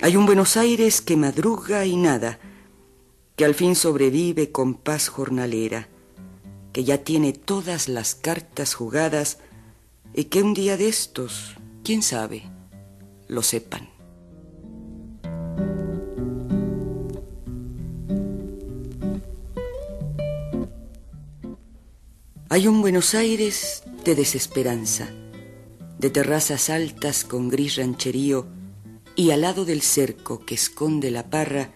Hay 0.00 0.16
un 0.16 0.24
Buenos 0.24 0.56
Aires 0.56 1.02
que 1.02 1.18
madruga 1.18 1.84
y 1.84 1.96
nada, 1.96 2.38
que 3.36 3.44
al 3.44 3.54
fin 3.54 3.76
sobrevive 3.76 4.52
con 4.52 4.72
paz 4.72 5.08
jornalera, 5.08 5.86
que 6.72 6.84
ya 6.84 6.96
tiene 6.96 7.34
todas 7.34 7.88
las 7.88 8.14
cartas 8.14 8.72
jugadas 8.72 9.36
y 10.14 10.24
que 10.24 10.42
un 10.42 10.54
día 10.54 10.78
de 10.78 10.88
estos, 10.88 11.56
quién 11.84 12.00
sabe, 12.00 12.44
lo 13.26 13.42
sepan. 13.42 13.97
Hay 22.50 22.66
un 22.66 22.80
Buenos 22.80 23.14
Aires 23.14 23.82
de 24.06 24.14
desesperanza, 24.14 25.10
de 25.98 26.08
terrazas 26.08 26.70
altas 26.70 27.24
con 27.24 27.50
gris 27.50 27.76
rancherío 27.76 28.46
y 29.14 29.32
al 29.32 29.42
lado 29.42 29.66
del 29.66 29.82
cerco 29.82 30.46
que 30.46 30.54
esconde 30.54 31.10
la 31.10 31.28
parra, 31.28 31.74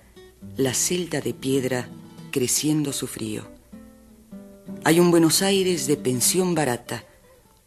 la 0.57 0.73
celda 0.73 1.21
de 1.21 1.35
piedra 1.35 1.91
creciendo 2.31 2.95
su 2.95 3.07
frío. 3.07 3.47
Hay 4.83 4.99
un 4.99 5.11
Buenos 5.11 5.43
Aires 5.43 5.87
de 5.87 5.99
pensión 5.99 6.55
barata, 6.55 7.05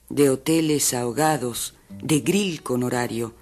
de 0.09 0.31
hoteles 0.31 0.95
ahogados, 0.95 1.75
de 2.01 2.21
grill 2.21 2.63
con 2.63 2.81
horario, 2.81 3.35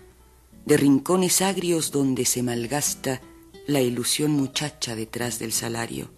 de 0.65 0.75
rincones 0.75 1.41
agrios 1.41 1.91
donde 1.91 2.25
se 2.25 2.43
malgasta 2.43 3.21
la 3.65 3.79
ilusión 3.79 4.31
muchacha 4.31 4.93
detrás 4.93 5.39
del 5.39 5.53
salario. 5.53 6.11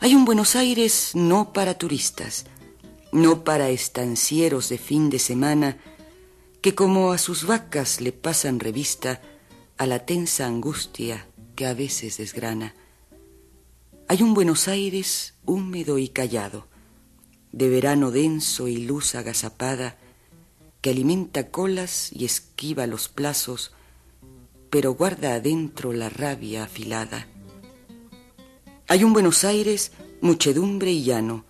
Hay 0.00 0.14
un 0.14 0.24
Buenos 0.24 0.56
Aires 0.56 1.12
no 1.14 1.52
para 1.52 1.74
turistas, 1.74 2.46
no 3.12 3.44
para 3.44 3.70
estancieros 3.70 4.68
de 4.68 4.78
fin 4.78 5.10
de 5.10 5.18
semana, 5.18 5.78
que 6.60 6.74
como 6.74 7.12
a 7.12 7.18
sus 7.18 7.46
vacas 7.46 8.00
le 8.00 8.12
pasan 8.12 8.60
revista 8.60 9.20
a 9.78 9.86
la 9.86 10.04
tensa 10.06 10.46
angustia 10.46 11.26
que 11.56 11.66
a 11.66 11.74
veces 11.74 12.18
desgrana. 12.18 12.74
Hay 14.08 14.22
un 14.22 14.34
Buenos 14.34 14.68
Aires 14.68 15.34
húmedo 15.46 15.98
y 15.98 16.08
callado, 16.08 16.66
de 17.52 17.68
verano 17.68 18.10
denso 18.10 18.68
y 18.68 18.78
luz 18.78 19.14
agazapada, 19.14 19.98
que 20.80 20.90
alimenta 20.90 21.50
colas 21.50 22.10
y 22.12 22.24
esquiva 22.24 22.86
los 22.86 23.08
plazos, 23.08 23.72
pero 24.70 24.94
guarda 24.94 25.34
adentro 25.34 25.92
la 25.92 26.08
rabia 26.08 26.64
afilada. 26.64 27.26
Hay 28.90 29.04
un 29.04 29.12
Buenos 29.12 29.44
Aires 29.44 29.92
muchedumbre 30.20 30.90
y 30.90 31.04
llano, 31.04 31.44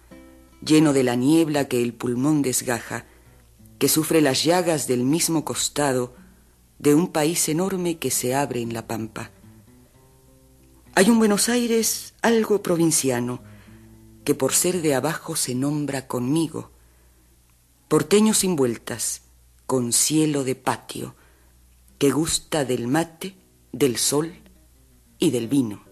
lleno 0.63 0.93
de 0.93 1.03
la 1.03 1.15
niebla 1.15 1.69
que 1.69 1.83
el 1.83 1.95
pulmón 1.95 2.43
desgaja, 2.43 3.07
que 3.79 3.89
sufre 3.89 4.21
las 4.21 4.45
llagas 4.45 4.87
del 4.87 5.05
mismo 5.05 5.43
costado 5.43 6.15
de 6.79 6.95
un 6.95 7.09
país 7.09 7.49
enorme 7.49 7.97
que 7.97 8.11
se 8.11 8.35
abre 8.35 8.61
en 8.61 8.75
la 8.75 8.87
pampa. 8.87 9.31
Hay 10.95 11.09
un 11.09 11.19
Buenos 11.19 11.49
Aires 11.49 12.13
algo 12.21 12.63
provinciano, 12.63 13.43
que 14.23 14.35
por 14.35 14.53
ser 14.53 14.83
de 14.83 14.95
abajo 14.95 15.35
se 15.35 15.55
nombra 15.55 16.07
conmigo, 16.07 16.73
porteño 17.89 18.35
sin 18.35 18.55
vueltas, 18.55 19.23
con 19.67 19.95
cielo 19.95 20.45
de 20.45 20.57
patio, 20.57 21.15
que 21.97 22.11
gusta 22.11 22.67
del 22.67 22.87
mate, 22.87 23.35
del 23.73 23.97
sol 23.97 24.31
y 25.19 25.31
del 25.31 25.49
vino. 25.49 25.85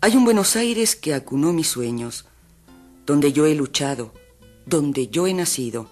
Hay 0.00 0.14
un 0.16 0.24
Buenos 0.24 0.54
Aires 0.54 0.94
que 0.94 1.12
acunó 1.12 1.52
mis 1.52 1.66
sueños, 1.66 2.24
donde 3.04 3.32
yo 3.32 3.46
he 3.46 3.56
luchado, 3.56 4.12
donde 4.64 5.08
yo 5.08 5.26
he 5.26 5.34
nacido, 5.34 5.90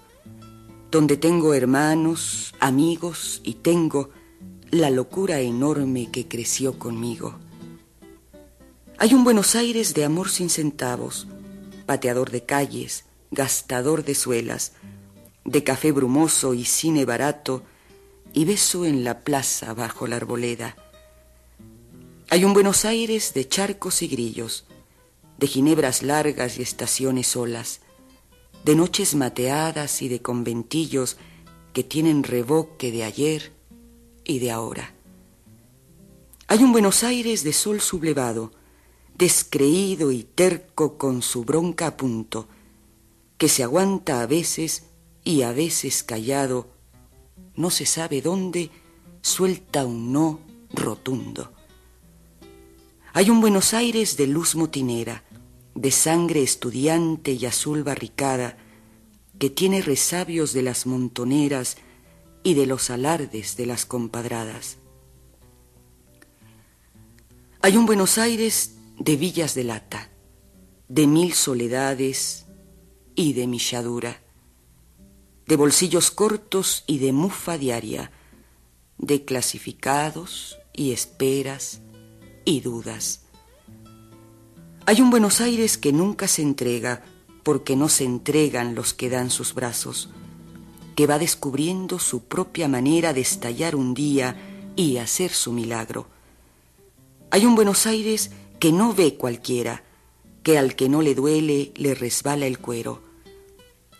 donde 0.89 1.17
tengo 1.17 1.53
hermanos, 1.53 2.53
amigos 2.61 3.41
y 3.43 3.55
tengo 3.55 4.11
la 4.71 4.91
locura 4.91 5.41
enorme 5.41 6.09
que 6.09 6.25
creció 6.25 6.79
conmigo. 6.79 7.35
Hay 8.97 9.13
un 9.13 9.25
Buenos 9.25 9.55
Aires 9.55 9.93
de 9.93 10.05
amor 10.05 10.29
sin 10.29 10.49
centavos, 10.49 11.27
pateador 11.85 12.31
de 12.31 12.45
calles, 12.45 13.03
gastador 13.31 14.05
de 14.05 14.15
suelas, 14.15 14.71
de 15.43 15.65
café 15.65 15.91
brumoso 15.91 16.53
y 16.53 16.63
cine 16.63 17.03
barato, 17.03 17.63
y 18.31 18.45
beso 18.45 18.85
en 18.85 19.03
la 19.03 19.19
plaza 19.19 19.73
bajo 19.73 20.07
la 20.07 20.15
arboleda 20.15 20.77
hay 22.29 22.43
un 22.43 22.53
Buenos 22.53 22.83
Aires 22.83 23.33
de 23.33 23.47
charcos 23.47 24.01
y 24.01 24.07
grillos, 24.07 24.65
de 25.37 25.47
ginebras 25.47 26.03
largas 26.03 26.59
y 26.59 26.61
estaciones 26.61 27.27
solas, 27.27 27.79
de 28.65 28.75
noches 28.75 29.15
mateadas 29.15 30.01
y 30.01 30.09
de 30.09 30.21
conventillos 30.21 31.15
que 31.71 31.85
tienen 31.85 32.23
revoque 32.23 32.91
de 32.91 33.05
ayer 33.05 33.53
y 34.25 34.39
de 34.39 34.51
ahora. 34.51 34.93
Hay 36.47 36.63
un 36.63 36.73
Buenos 36.73 37.05
Aires 37.05 37.45
de 37.45 37.53
sol 37.53 37.79
sublevado, 37.79 38.51
descreído 39.17 40.11
y 40.11 40.23
terco 40.23 40.97
con 40.97 41.21
su 41.21 41.45
bronca 41.45 41.87
a 41.87 41.97
punto, 41.97 42.49
que 43.37 43.47
se 43.47 43.63
aguanta 43.63 44.21
a 44.21 44.25
veces 44.25 44.83
y 45.23 45.43
a 45.43 45.53
veces 45.53 46.03
callado, 46.03 46.67
no 47.55 47.69
se 47.69 47.85
sabe 47.85 48.21
dónde, 48.21 48.69
suelta 49.21 49.85
un 49.85 50.11
no 50.11 50.41
rotundo. 50.73 51.56
Hay 53.17 53.31
un 53.31 53.41
Buenos 53.41 53.73
Aires 53.73 54.15
de 54.15 54.27
luz 54.27 54.53
motinera, 54.53 55.23
de 55.73 55.89
sangre 55.89 56.43
estudiante 56.43 57.31
y 57.31 57.47
azul 57.47 57.81
barricada, 57.83 58.59
que 59.39 59.49
tiene 59.49 59.81
resabios 59.81 60.53
de 60.53 60.61
las 60.61 60.85
montoneras 60.85 61.77
y 62.43 62.53
de 62.53 62.67
los 62.67 62.91
alardes 62.91 63.57
de 63.57 63.65
las 63.65 63.87
compadradas. 63.87 64.77
Hay 67.63 67.75
un 67.75 67.87
Buenos 67.87 68.19
Aires 68.19 68.75
de 68.99 69.15
villas 69.15 69.55
de 69.55 69.63
lata, 69.63 70.11
de 70.87 71.07
mil 71.07 71.33
soledades 71.33 72.45
y 73.15 73.33
de 73.33 73.47
milladura, 73.47 74.21
de 75.47 75.55
bolsillos 75.55 76.11
cortos 76.11 76.83
y 76.85 76.99
de 76.99 77.13
mufa 77.13 77.57
diaria, 77.57 78.11
de 78.99 79.25
clasificados 79.25 80.59
y 80.71 80.91
esperas, 80.91 81.81
y 82.47 82.61
dudas. 82.61 83.19
Hay 84.85 85.01
un 85.01 85.09
Buenos 85.09 85.41
Aires 85.41 85.77
que 85.77 85.91
nunca 85.91 86.29
se 86.29 86.41
entrega 86.41 87.03
porque 87.43 87.75
no 87.75 87.89
se 87.89 88.05
entregan 88.05 88.73
los 88.73 88.93
que 88.93 89.09
dan 89.09 89.29
sus 89.31 89.53
brazos, 89.53 90.09
que 90.95 91.07
va 91.07 91.19
descubriendo 91.19 91.99
su 91.99 92.23
propia 92.23 92.69
manera 92.69 93.11
de 93.11 93.19
estallar 93.19 93.75
un 93.75 93.93
día 93.93 94.37
y 94.77 94.95
hacer 94.95 95.31
su 95.31 95.51
milagro. 95.51 96.07
Hay 97.31 97.45
un 97.45 97.55
Buenos 97.55 97.85
Aires 97.85 98.31
que 98.59 98.71
no 98.71 98.93
ve 98.93 99.15
cualquiera, 99.15 99.83
que 100.41 100.57
al 100.57 100.77
que 100.77 100.87
no 100.87 101.01
le 101.01 101.15
duele 101.15 101.73
le 101.75 101.95
resbala 101.95 102.47
el 102.47 102.59
cuero. 102.59 103.01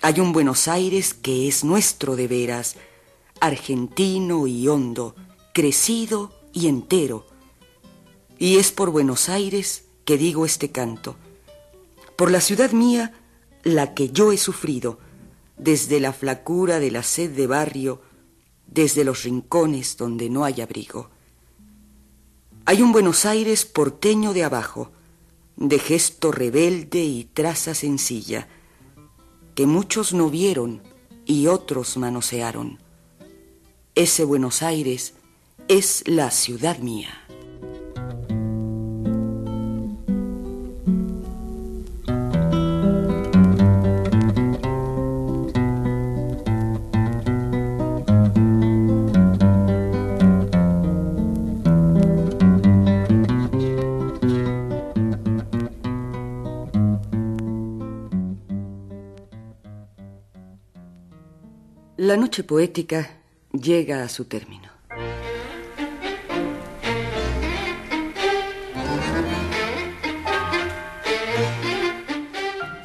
Hay 0.02 0.22
un 0.22 0.32
Buenos 0.32 0.70
Aires 0.70 1.14
que 1.14 1.50
es 1.50 1.66
nuestro 1.66 2.16
de 2.16 2.30
veras, 2.30 2.78
argentino 3.42 4.48
y 4.48 4.70
hondo, 4.70 5.16
crecido 5.54 6.32
y 6.54 6.68
entero, 6.68 7.28
y 8.38 8.58
es 8.58 8.72
por 8.72 8.92
Buenos 8.92 9.30
Aires 9.30 9.86
que 10.06 10.18
digo 10.18 10.46
este 10.46 10.72
canto, 10.72 11.16
por 12.16 12.32
la 12.32 12.42
ciudad 12.42 12.72
mía, 12.72 13.14
la 13.64 13.94
que 13.94 14.10
yo 14.10 14.32
he 14.32 14.38
sufrido, 14.38 15.00
desde 15.58 16.00
la 16.00 16.14
flacura 16.14 16.80
de 16.80 16.92
la 16.92 17.04
sed 17.04 17.32
de 17.32 17.48
barrio, 17.48 18.02
desde 18.68 19.04
los 19.04 19.24
rincones 19.24 19.98
donde 19.98 20.30
no 20.30 20.44
hay 20.46 20.62
abrigo. 20.62 21.10
Hay 22.66 22.82
un 22.82 22.92
Buenos 22.92 23.26
Aires 23.26 23.66
porteño 23.66 24.34
de 24.34 24.44
abajo, 24.44 24.92
de 25.56 25.80
gesto 25.80 26.32
rebelde 26.32 27.04
y 27.04 27.24
traza 27.26 27.74
sencilla, 27.74 28.48
que 29.56 29.66
muchos 29.66 30.14
no 30.14 30.30
vieron 30.30 30.84
y 31.26 31.48
otros 31.48 31.98
manosearon. 31.98 32.80
Ese 33.96 34.24
Buenos 34.24 34.62
Aires 34.62 35.14
es 35.68 36.04
la 36.08 36.30
ciudad 36.30 36.78
mía. 36.80 37.28
La 62.08 62.16
noche 62.16 62.46
poética 62.46 63.18
llega 63.52 64.02
a 64.02 64.08
su 64.08 64.24
término. 64.24 64.70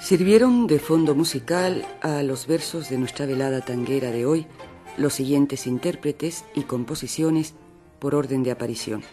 Sirvieron 0.00 0.66
de 0.66 0.80
fondo 0.80 1.14
musical 1.14 1.86
a 2.00 2.24
los 2.24 2.48
versos 2.48 2.88
de 2.88 2.98
nuestra 2.98 3.24
velada 3.24 3.60
tanguera 3.60 4.10
de 4.10 4.26
hoy 4.26 4.46
los 4.96 5.14
siguientes 5.14 5.68
intérpretes 5.68 6.44
y 6.56 6.62
composiciones 6.62 7.54
por 8.00 8.16
orden 8.16 8.42
de 8.42 8.50
aparición. 8.50 9.04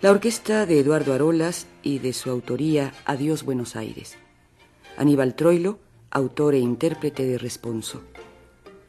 La 0.00 0.10
orquesta 0.10 0.66
de 0.66 0.80
Eduardo 0.80 1.14
Arolas 1.14 1.68
y 1.84 2.00
de 2.00 2.12
su 2.12 2.30
autoría 2.30 2.92
Adiós 3.04 3.44
Buenos 3.44 3.76
Aires. 3.76 4.16
Aníbal 4.96 5.36
Troilo, 5.36 5.78
autor 6.10 6.56
e 6.56 6.58
intérprete 6.58 7.24
de 7.24 7.38
Responso. 7.38 8.02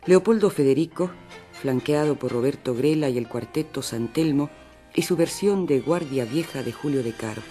Leopoldo 0.06 0.50
Federico, 0.50 1.12
flanqueado 1.54 2.16
por 2.16 2.34
Roberto 2.34 2.76
Grela 2.76 3.08
y 3.08 3.18
el 3.18 3.30
cuarteto 3.30 3.82
San 3.82 4.12
Telmo, 4.12 4.50
y 4.94 5.04
su 5.04 5.16
versión 5.16 5.66
de 5.66 5.80
Guardia 5.80 6.26
Vieja 6.26 6.62
de 6.62 6.74
Julio 6.74 7.04
de 7.04 7.14
Caro. 7.14 7.42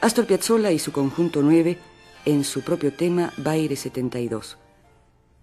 Astor 0.00 0.26
Piazzolla 0.26 0.70
y 0.70 0.78
su 0.78 0.92
conjunto 0.92 1.42
9 1.42 1.76
en 2.24 2.44
su 2.44 2.62
propio 2.62 2.92
tema 2.92 3.32
Baile 3.36 3.74
72. 3.74 4.58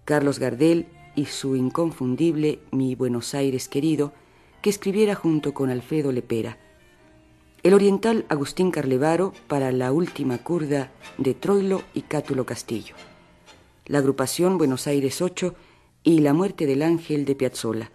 Carlos 0.06 0.38
Gardel 0.38 0.86
y 1.14 1.26
su 1.26 1.56
inconfundible 1.56 2.60
Mi 2.72 2.94
Buenos 2.94 3.34
Aires 3.34 3.68
querido, 3.68 4.14
que 4.62 4.70
escribiera 4.70 5.14
junto 5.14 5.52
con 5.52 5.68
Alfredo 5.68 6.10
Lepera. 6.10 6.56
El 7.62 7.74
oriental 7.74 8.24
Agustín 8.30 8.70
Carlevaro 8.70 9.34
para 9.46 9.70
la 9.72 9.92
última 9.92 10.38
curda 10.38 10.90
de 11.18 11.34
Troilo 11.34 11.82
y 11.92 12.00
Cátulo 12.02 12.46
Castillo. 12.46 12.94
La 13.86 13.98
agrupación 13.98 14.58
Buenos 14.58 14.86
Aires 14.88 15.22
8 15.22 15.54
y 16.06 16.20
La 16.20 16.32
muerte 16.32 16.66
del 16.66 16.82
ángel 16.82 17.24
de 17.24 17.34
Piazzolla. 17.34 17.90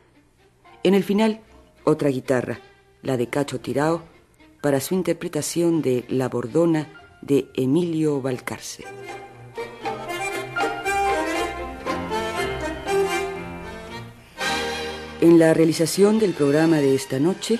En 0.83 0.95
el 0.95 1.03
final, 1.05 1.39
otra 1.85 2.09
guitarra, 2.09 2.59
la 3.03 3.15
de 3.15 3.27
Cacho 3.27 3.61
Tirao, 3.61 4.03
para 4.61 4.81
su 4.81 4.95
interpretación 4.95 5.81
de 5.81 6.03
La 6.09 6.27
Bordona 6.27 6.89
de 7.21 7.47
Emilio 7.55 8.21
Valcarce. 8.21 8.83
En 15.21 15.39
la 15.39 15.53
realización 15.53 16.19
del 16.19 16.33
programa 16.33 16.77
de 16.81 16.93
esta 16.93 17.17
noche, 17.17 17.59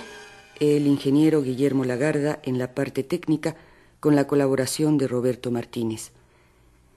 el 0.60 0.86
ingeniero 0.86 1.42
Guillermo 1.42 1.86
Lagarda 1.86 2.42
en 2.44 2.60
la 2.60 2.76
parte 2.76 3.04
técnica 3.04 3.56
con 4.02 4.18
la 4.18 4.28
colaboración 4.28 4.98
de 4.98 5.08
Roberto 5.08 5.50
Martínez. 5.50 6.12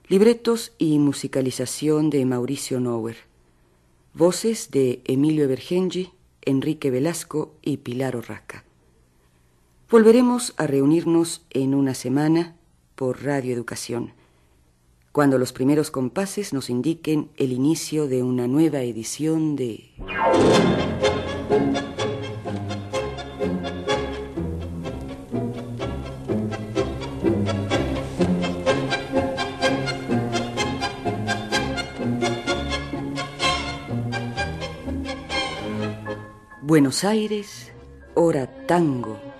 Libretos 0.09 0.73
y 0.77 0.99
musicalización 0.99 2.11
de 2.11 2.25
Mauricio 2.25 2.81
Nower. 2.81 3.33
Voces 4.15 4.71
de 4.71 5.03
Emilio 5.05 5.49
Bergengi, 5.49 6.13
Enrique 6.43 6.91
Velasco 6.91 7.55
y 7.63 7.79
Pilar 7.79 8.17
Orraca. 8.17 8.65
Volveremos 9.91 10.55
a 10.57 10.67
reunirnos 10.67 11.45
en 11.51 11.75
una 11.75 11.95
semana 11.95 12.57
por 12.95 13.25
Radio 13.25 13.53
Educación 13.53 14.13
cuando 15.15 15.39
los 15.39 15.53
primeros 15.53 15.93
compases 15.93 16.53
nos 16.53 16.69
indiquen 16.69 17.31
el 17.37 17.53
inicio 17.53 18.09
de 18.09 18.25
una 18.25 18.49
nueva 18.49 18.81
edición 18.81 19.55
de... 19.55 19.93
Buenos 36.75 37.05
Aires, 37.05 37.71
hora 38.17 38.49
tango. 38.67 39.34